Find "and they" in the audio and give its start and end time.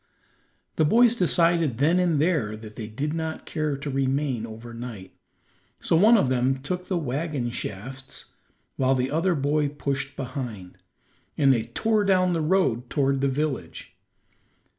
11.37-11.65